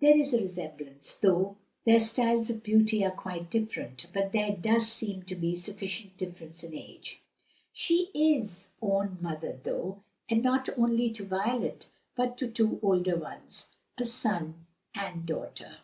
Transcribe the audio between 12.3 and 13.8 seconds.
to two older ones